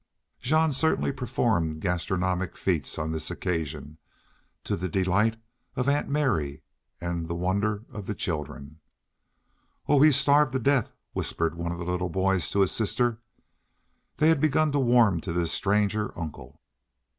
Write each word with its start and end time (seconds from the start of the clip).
Jean 0.39 0.71
certainly 0.73 1.11
performed 1.11 1.79
gastronomic 1.79 2.57
feats 2.57 2.97
on 2.97 3.11
this 3.11 3.29
occasion, 3.29 3.99
to 4.63 4.75
the 4.75 4.89
delight 4.89 5.37
of 5.75 5.87
Aunt 5.87 6.09
Mary 6.09 6.63
and 6.99 7.27
the 7.27 7.35
wonder 7.35 7.83
of 7.93 8.07
the 8.07 8.15
children. 8.15 8.79
"Oh, 9.87 10.01
he's 10.01 10.15
starv 10.17 10.47
ved 10.47 10.51
to 10.53 10.59
death," 10.59 10.93
whispered 11.13 11.53
one 11.53 11.71
of 11.71 11.77
the 11.77 11.85
little 11.85 12.09
boys 12.09 12.49
to 12.49 12.61
his 12.61 12.71
sister. 12.71 13.21
They 14.17 14.29
had 14.29 14.41
begun 14.41 14.71
to 14.71 14.79
warm 14.79 15.21
to 15.21 15.31
this 15.33 15.51
stranger 15.51 16.17
uncle. 16.17 16.59